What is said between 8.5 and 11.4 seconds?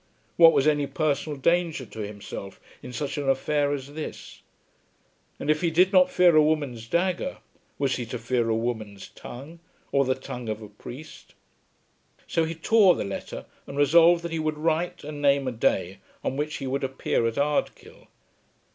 woman's tongue, or the tongue of a priest?